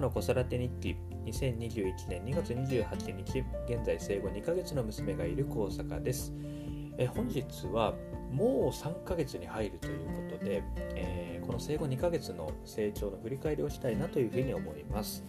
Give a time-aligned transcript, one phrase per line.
[0.00, 6.32] パの子育て日記2021年2月28日現在生後2ヶ月の娘がいる高坂です。
[6.96, 7.94] え本日は
[8.32, 10.62] もう3ヶ月に入るということで、
[10.94, 15.22] えー、この生後2ヶ月の成長の振り返りをしたいなというふうに思います。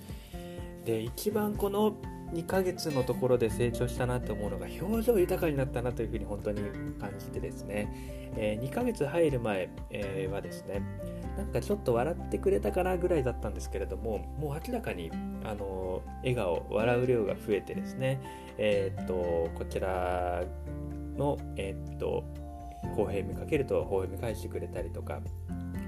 [0.85, 1.97] で一番この
[2.33, 6.61] 2ヶ月のところで成長したなと思うのが表情豊かになったなというふうに本当に
[6.99, 10.81] 感じてですね、えー、2ヶ月入る前、えー、はですね
[11.37, 15.11] なんかちょっと笑ってくれたかなぐらいだったんですけれどももう明らかに
[15.43, 18.21] あの笑顔笑う量が増えてですね
[18.57, 20.43] えー、っとこちら
[21.17, 22.23] のえー、っと
[22.95, 25.21] 公平見かけると微笑み返してくれたりとか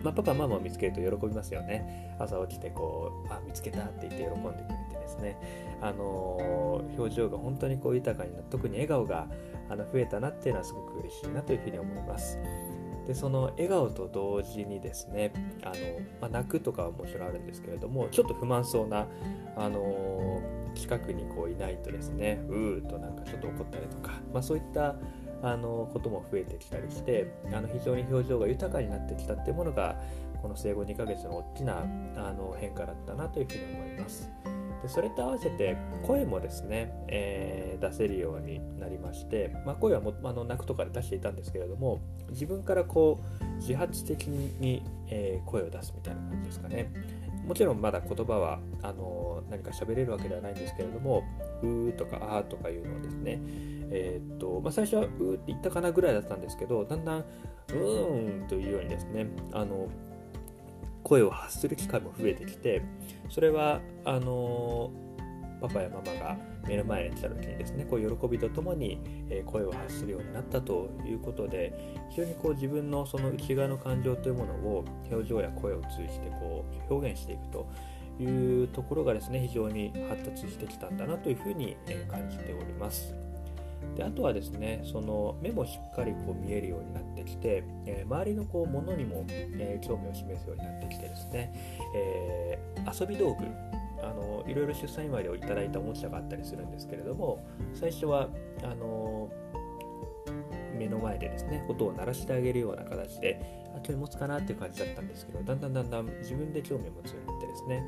[0.03, 2.13] まあ、パパママを見つけると喜びますよね。
[2.19, 5.37] 朝起きてこう、あ、見つけたって言って喜んでくれですね、
[5.81, 9.27] あの、表情が本当にこう豊かにな特に笑顔が
[9.69, 12.39] あの増えたなっていうのはすごく嬉しいなというふうに思います。
[13.07, 15.73] でその笑顔と同時にですねあの、
[16.21, 19.07] まあ、泣くとかはもちろんあるんですけれどもちょっと不満そうな、
[19.57, 24.95] あのー、近くにこういないとですねうーとなんかちょっと怒ったりとか、まあ、そういった
[25.41, 29.99] あのことも増えてきたりしてあの非常に表情が豊かになってきたっていうものが
[30.41, 31.79] この生後2ヶ月の大きな
[32.15, 34.31] あの変化だったなというふうに思います。
[34.83, 46.91] でそれと合わせて声もですね、えー、出せるようになりまして、まあ、声はもあの泣くとかで出していたんですけれども自分からこう自発的に、えー、声を出すみたいな感じですかね。
[47.45, 51.23] もちろんまだ言葉はあの何か喋れるわけではないんですけれども
[51.61, 53.39] うーとかあーとかいうのをですね
[53.91, 59.89] えー、っとまあ、最初はうーって言ったかなぐらいだったんですけどだんだんうーんというようにですねあの
[61.03, 62.81] 声を発する機会も増えてきて
[63.29, 64.91] それはあの
[65.61, 66.37] パパやママが
[66.67, 68.99] 目の前に来た時にですねこう喜びとともに、
[69.45, 71.73] 声を発するようになったということで
[72.09, 77.69] 非常にこう自分のその内側の感情というものを表情や声を通じてこう表現していくと
[78.19, 81.77] いうところがですね非常に発達してきたんだなというふうに
[82.09, 83.32] 感じております。
[83.95, 91.53] であとはですねその目もしっかりこう見えるようになってきて、えー、周りのこうものにも、えー、興味を示すようになってきてですね、
[91.95, 93.45] えー、遊び道具
[94.03, 98.29] あのいろいろ出産祝いでいただいたおもちゃがあったりするんですけれども最初は
[98.63, 99.31] あの
[100.77, 103.39] 目の前でですね音を鳴らしてあげるような形で
[103.75, 107.83] あ興味持つかなっていう感じだったんですけどだんだんだんだん自分で興味を持つようになってですね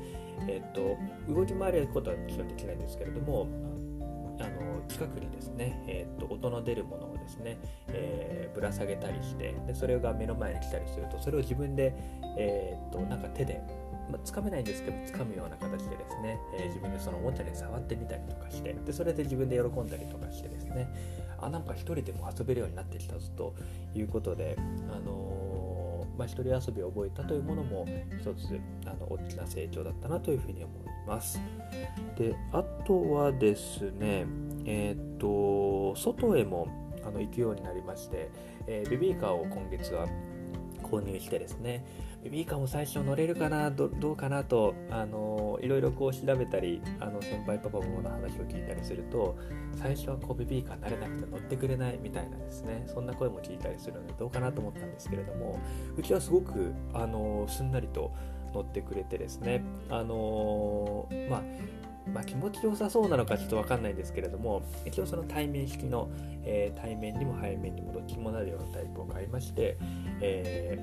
[0.48, 0.96] えっ、と
[1.32, 3.46] 動き回ることはもちろんできないんですけれども
[4.46, 7.58] あの近くにですね、えーと、音の出るものをですね、
[7.88, 11.94] えー、ぶら下げたりしてでそれが目の前に来たりするとそれを自分で、
[12.38, 13.60] えーと、なんか手で、
[14.10, 20.88] まあ、掴めないんですけど掴むような形でですね、えー、自分でそのおもちゃに触ってみたりとかしてでそれで自分で喜んだりとかしてですね
[21.40, 23.54] あなんか一人でも遊べるようになってきたぞと
[23.94, 24.56] いうことで、
[24.90, 25.25] あの、
[26.16, 27.86] まあ、一人遊びを覚えたというものも
[28.18, 31.40] 一つあの大きな成長だったなというふうに思います。
[32.16, 34.26] であとはですね
[34.64, 36.68] えっ、と外へも
[37.06, 38.30] あの行くようになりまして、
[38.66, 40.06] えー、ベビーカーを今月は
[40.86, 41.84] 購入してですね
[42.22, 49.36] ベビーカーも最初乗れるかなどうかなとあのいろいろこう調べたりあの先輩パパもの話を聞いたりすると
[49.76, 55.58] 最初はこうベビーカー慣れなくて乗ってくれないみたいなですねそんな声も聞いたりするのでどうかなと思ったんですけれども
[55.96, 58.12] うちはすごくあのすんなりと
[58.54, 61.42] 乗ってくれてですねあのまあ
[62.12, 66.08] まあ、気持ちよさそうなのかちょっと分かんないんですけれども一応その対面式の、
[66.44, 69.76] えー、対面にも背面にもどっちもなるようなタイプを買いまして、
[70.20, 70.78] え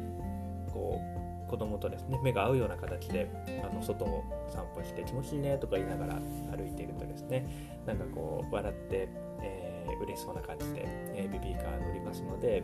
[0.68, 1.02] ー、こ
[1.48, 3.30] う子供とですね目が合うような形で
[3.64, 6.16] あの外を散歩して気持ちいいねとか言いながら
[6.56, 7.46] 歩いているとですね
[7.86, 9.08] なんかこう笑って、
[9.42, 10.82] えー、嬉しそうな感じで、
[11.16, 12.64] えー、ベビーカー乗りますので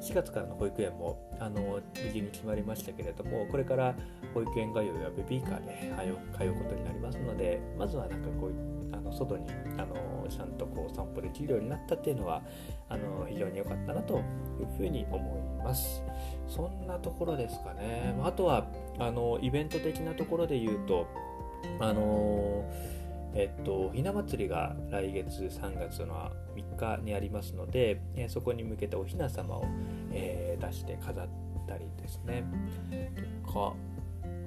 [0.00, 3.94] 4月からの保育園もあの無事に決まりましたけれどもこれから
[4.34, 5.92] 保育園通いはベビーカーで
[6.36, 12.42] 通うことになりますのでまずはなんかこうあの外にあのちゃんとこう散歩できるようになったっていうのは
[12.88, 14.22] あの非常に良かったなという
[14.76, 16.02] ふうに思います。
[16.46, 18.14] そんなところですかね。
[18.22, 18.66] あとは
[18.98, 21.06] あのイベント的なところで言うと
[21.80, 22.64] あの
[23.34, 29.64] えっと、ひな祭りが来月3月の3日にありますので、えそこに向けておひな様を、
[30.10, 31.28] えー、出して飾っ
[31.66, 32.44] たりですね。
[33.46, 33.74] とか、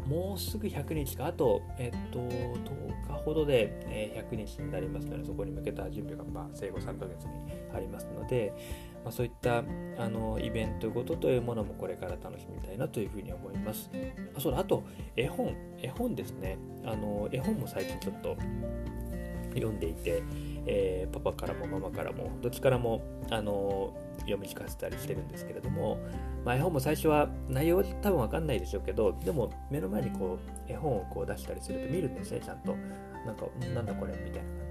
[0.07, 7.31] もうすぐ100日か、あと、えっと、10日ほどで、え100日になりますので、そこに向けた準備が、まあ、生後3ヶ月に
[7.73, 8.53] ありますので、
[9.03, 9.63] まあ、そういった
[9.97, 13.89] あのイベントごとというものもこれから楽しみたいなというふうに思います。
[14.35, 14.83] あそうだあと
[15.15, 18.37] 絵本絵本ですねあの絵本も最近ちょっと
[19.53, 20.23] 読んでいて、
[20.65, 25.97] えー、パパからもママからもどっちからもあの読み聞かせたりしてるんですけれども
[26.45, 32.75] まあ、絵本も最初は内容多分わかんないでしょうけど、でも目の前にこう絵本をこう出したりすると見るんですね、ちゃんと。
[33.25, 33.45] なんか、
[33.75, 34.70] なんだこれみたいな感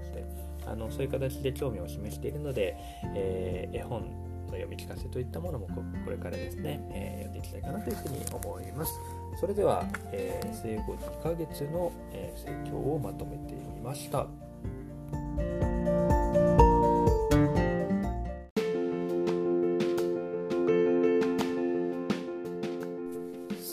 [0.65, 2.75] あのそういう形で興味を示しているので、
[3.15, 4.01] えー、絵本
[4.47, 8.93] の読み聞かせといったものもこれからですね、えー、読んでいきたいかなというふうに思います。
[9.39, 14.27] それでは、えー、生後2ヶ月の、え成長をまとめてみました。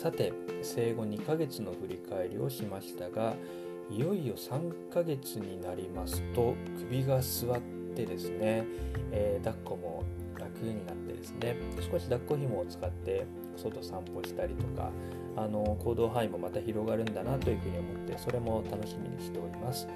[0.08, 0.32] さて
[0.62, 3.34] 生後2ヶ月の振り返りをしましたが
[3.90, 7.60] いよいよ3ヶ月になりますと首が座っ
[7.94, 8.64] てですね、
[9.12, 10.04] えー、抱っこも
[10.38, 11.56] 楽になってですね
[11.90, 13.26] 少し抱っこ紐を使って
[13.56, 14.90] 外散歩したりとか
[15.36, 19.88] あの行動範囲もまた広がるんだなというふうに思ってそれも楽しみにしております。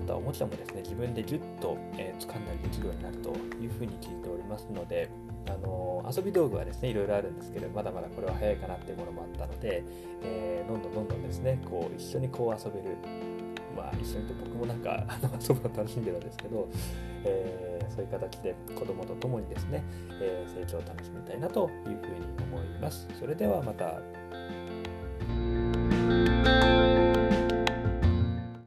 [0.00, 5.10] またおもちゃもですね自分でギュッと、えー、掴んだりできるようになるというふうに聞いておりますので
[5.48, 9.84] あの遊び道具はですねいろいろあるんですけどまだまだこれは早いかなっていうものもあったので、
[10.22, 12.96] えー、どんどんどんどんですねこう一緒にこう遊べる
[13.76, 15.04] まあ一緒にと僕もなんか
[15.40, 16.68] 遊ぶの楽しんでるんですけど、
[17.24, 19.84] えー、そういう形で子供と共にですね、
[20.20, 21.98] えー、成長を楽しみたいなというふうに
[22.42, 23.08] 思います。
[23.18, 24.00] それではまた。